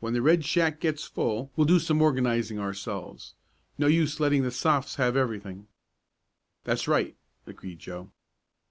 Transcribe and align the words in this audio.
When 0.00 0.12
the 0.12 0.20
Red 0.20 0.44
Shack 0.44 0.80
gets 0.80 1.04
full 1.04 1.50
we'll 1.56 1.64
do 1.64 1.78
some 1.78 2.02
organizing 2.02 2.58
ourselves. 2.58 3.34
No 3.78 3.86
use 3.86 4.20
letting 4.20 4.42
the 4.42 4.50
Sophs. 4.50 4.96
have 4.96 5.16
everything." 5.16 5.66
"That's 6.64 6.86
right," 6.86 7.16
agreed 7.46 7.78
Joe. 7.78 8.10